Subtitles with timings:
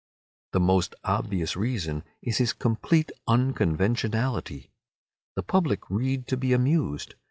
[0.53, 4.71] The most obvious reason is his complete unconventionality.
[5.35, 7.13] The public read to be amused.